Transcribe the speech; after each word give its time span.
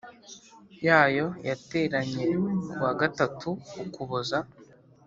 yayo 0.85 1.25
yateranye 1.47 2.25
ku 2.71 2.77
wa 2.83 2.91
gatatu 3.01 3.49
Ukuboza 3.83 4.39